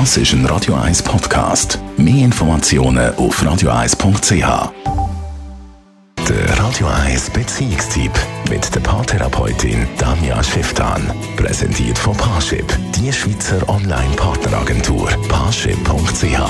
Das 0.00 0.16
ist 0.16 0.32
ein 0.32 0.44
Radio 0.46 0.74
1 0.74 1.04
Podcast. 1.04 1.78
Mehr 1.96 2.24
Informationen 2.24 3.14
auf 3.14 3.40
radio1.ch. 3.40 4.72
Der 6.28 6.58
Radio 6.58 6.88
1 6.88 7.30
Beziehungstyp 7.30 8.10
mit 8.50 8.74
der 8.74 8.80
Paartherapeutin 8.80 9.86
Danja 9.96 10.42
Schifftan. 10.42 11.14
Präsentiert 11.36 11.96
von 11.96 12.16
Paarship, 12.16 12.76
die 12.96 13.12
Schweizer 13.12 13.68
Online-Partneragentur. 13.68 15.10
Paarship.ch 15.28 16.40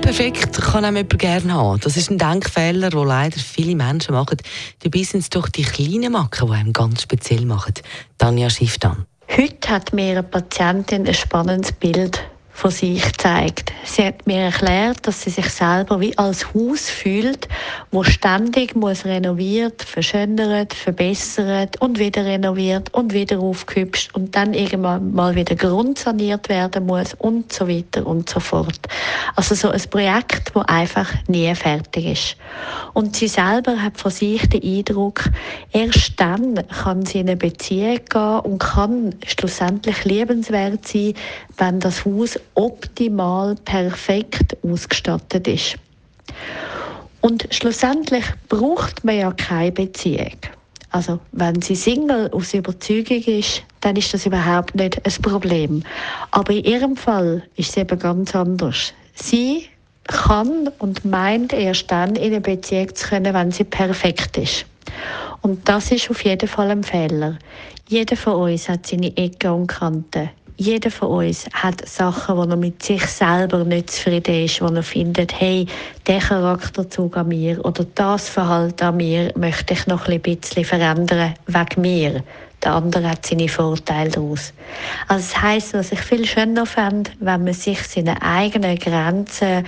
perfekt 0.00 0.60
kann 0.60 0.84
einem 0.84 0.96
jemand 0.96 1.18
gerne 1.18 1.52
haben. 1.52 1.80
Das 1.80 1.96
ist 1.96 2.10
ein 2.10 2.16
Denkfehler, 2.16 2.88
den 2.90 3.06
leider 3.06 3.38
viele 3.38 3.76
Menschen 3.76 4.14
machen. 4.14 4.38
Dabei 4.82 5.02
sind 5.02 5.20
es 5.20 5.30
doch 5.30 5.48
die 5.48 5.62
kleinen 5.62 6.12
Macken, 6.12 6.48
die 6.48 6.54
einem 6.54 6.72
ganz 6.72 7.02
speziell 7.02 7.44
machen. 7.44 7.74
Tanja 8.16 8.48
Schifftan. 8.48 9.06
Heute 9.36 9.70
hat 9.70 9.92
mir 9.92 10.10
eine 10.10 10.22
Patientin 10.24 11.06
ein 11.06 11.14
spannendes 11.14 11.70
Bild 11.70 12.29
von 12.60 12.70
sich 12.70 13.02
gezeigt. 13.02 13.72
Sie 13.84 14.04
hat 14.04 14.26
mir 14.26 14.40
erklärt, 14.40 15.06
dass 15.06 15.22
sie 15.22 15.30
sich 15.30 15.48
selber 15.48 15.98
wie 15.98 16.16
als 16.18 16.52
Haus 16.52 16.90
fühlt, 16.90 17.48
wo 17.90 18.04
ständig 18.04 18.76
muss 18.76 19.06
renoviert, 19.06 19.82
verschönert, 19.82 20.74
verbessert 20.74 21.80
und 21.80 21.98
wieder 21.98 22.26
renoviert 22.26 22.92
und 22.92 23.14
wieder 23.14 23.38
aufgehübscht 23.40 24.14
und 24.14 24.36
dann 24.36 24.52
irgendwann 24.52 25.14
mal 25.14 25.34
wieder 25.36 25.56
grundsaniert 25.56 26.50
werden 26.50 26.84
muss 26.84 27.14
und 27.14 27.50
so 27.50 27.66
weiter 27.66 28.06
und 28.06 28.28
so 28.28 28.40
fort. 28.40 28.80
Also 29.36 29.54
so 29.54 29.70
ein 29.70 29.82
Projekt, 29.88 30.54
wo 30.54 30.60
einfach 30.60 31.10
nie 31.28 31.54
fertig 31.54 32.04
ist. 32.04 32.36
Und 32.92 33.16
sie 33.16 33.28
selber 33.28 33.80
hat 33.80 33.96
von 33.96 34.10
sich 34.10 34.46
den 34.50 34.62
Eindruck, 34.62 35.24
erst 35.72 36.20
dann 36.20 36.62
kann 36.68 37.06
sie 37.06 37.20
in 37.20 37.28
eine 37.28 37.38
Beziehung 37.38 38.00
gehen 38.06 38.40
und 38.40 38.58
kann 38.58 39.14
schlussendlich 39.26 40.04
liebenswert 40.04 40.86
sein, 40.86 41.14
wenn 41.56 41.80
das 41.80 42.04
Haus 42.04 42.38
optimal 42.54 43.54
perfekt 43.64 44.56
ausgestattet 44.62 45.48
ist. 45.48 45.76
Und 47.20 47.46
schlussendlich 47.50 48.24
braucht 48.48 49.04
man 49.04 49.18
ja 49.18 49.32
keine 49.32 49.72
Beziehung. 49.72 50.38
Also 50.90 51.20
wenn 51.32 51.60
sie 51.62 51.76
Single 51.76 52.30
aus 52.32 52.54
Überzeugung 52.54 53.22
ist, 53.22 53.62
dann 53.80 53.96
ist 53.96 54.12
das 54.12 54.26
überhaupt 54.26 54.74
nicht 54.74 55.04
ein 55.04 55.22
Problem. 55.22 55.82
Aber 56.30 56.52
in 56.52 56.64
ihrem 56.64 56.96
Fall 56.96 57.42
ist 57.56 57.70
es 57.70 57.76
eben 57.76 57.98
ganz 57.98 58.34
anders. 58.34 58.92
Sie 59.14 59.66
kann 60.04 60.68
und 60.78 61.04
meint 61.04 61.52
erst 61.52 61.90
dann 61.90 62.16
in 62.16 62.32
eine 62.32 62.40
Beziehung 62.40 62.94
zu 62.94 63.08
können, 63.08 63.32
wenn 63.32 63.52
sie 63.52 63.64
perfekt 63.64 64.36
ist. 64.38 64.66
Und 65.42 65.68
das 65.68 65.92
ist 65.92 66.10
auf 66.10 66.24
jeden 66.24 66.48
Fall 66.48 66.70
ein 66.70 66.82
Fehler. 66.82 67.38
Jeder 67.88 68.16
von 68.16 68.50
uns 68.50 68.68
hat 68.68 68.86
seine 68.86 69.16
Ecken 69.16 69.50
und 69.50 69.66
Kanten 69.68 70.30
jeder 70.60 70.90
von 70.90 71.08
uns 71.08 71.46
hat 71.54 71.88
Sachen, 71.88 72.36
wo 72.36 72.42
er 72.42 72.54
mit 72.54 72.82
sich 72.82 73.06
selber 73.06 73.64
nicht 73.64 73.92
zufrieden 73.92 74.44
ist, 74.44 74.60
wo 74.60 74.66
er 74.66 74.82
findet, 74.82 75.40
hey, 75.40 75.64
der 76.06 76.18
Charakterzug 76.18 77.16
an 77.16 77.28
mir 77.28 77.64
oder 77.64 77.86
das 77.94 78.28
Verhalten 78.28 78.84
an 78.84 78.98
mir 78.98 79.32
möchte 79.36 79.72
ich 79.72 79.86
noch 79.86 80.06
ein 80.06 80.20
bisschen 80.20 80.66
verändern 80.66 81.34
wegen 81.46 81.80
mir. 81.80 82.22
Der 82.62 82.74
andere 82.74 83.08
hat 83.08 83.24
seine 83.24 83.48
Vorteile 83.48 84.10
daraus. 84.10 84.52
Also 85.08 85.32
das 85.32 85.40
heisst, 85.40 85.72
was 85.72 85.92
ich 85.92 86.00
viel 86.00 86.26
schöner 86.26 86.66
fände, 86.66 87.10
wenn 87.20 87.44
man 87.44 87.54
sich 87.54 87.82
seine 87.88 88.20
eigenen 88.20 88.78
Grenzen 88.78 89.64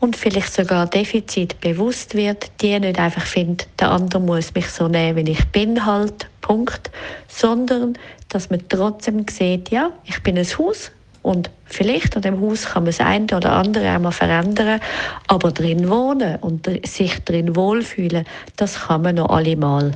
und 0.00 0.14
vielleicht 0.14 0.52
sogar 0.52 0.86
Defizit 0.86 1.58
bewusst 1.60 2.14
wird, 2.14 2.50
die 2.60 2.78
nicht 2.78 2.98
einfach 2.98 3.24
findet, 3.24 3.66
der 3.80 3.92
andere 3.92 4.20
muss 4.20 4.52
mich 4.54 4.68
so 4.68 4.88
nehmen, 4.88 5.26
wie 5.26 5.30
ich 5.30 5.44
bin 5.52 5.86
halt, 5.86 6.28
Punkt, 6.44 6.90
sondern 7.26 7.96
dass 8.28 8.50
man 8.50 8.60
trotzdem 8.68 9.24
sieht, 9.28 9.70
ja, 9.70 9.90
ich 10.04 10.22
bin 10.22 10.36
ein 10.36 10.46
Haus 10.58 10.92
und 11.22 11.50
vielleicht 11.64 12.16
an 12.16 12.22
dem 12.22 12.38
Haus 12.42 12.66
kann 12.66 12.82
man 12.82 12.92
das 12.92 13.00
eine 13.00 13.34
oder 13.34 13.52
andere 13.52 13.88
einmal 13.88 14.12
verändern, 14.12 14.80
aber 15.26 15.52
drin 15.52 15.88
wohnen 15.88 16.36
und 16.36 16.68
sich 16.86 17.18
drin 17.24 17.56
wohlfühlen, 17.56 18.26
das 18.56 18.82
kann 18.82 19.02
man 19.02 19.14
noch 19.14 19.30
allemal. 19.30 19.92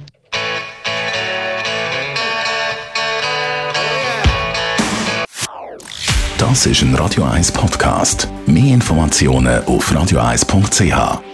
Das 6.39 6.65
ist 6.65 6.81
ein 6.81 6.95
Radio 6.95 7.25
1 7.25 7.53
Podcast. 7.53 8.27
Mehr 8.47 8.73
Informationen 8.73 9.63
auf 9.67 9.93
radio1.ch. 9.93 11.28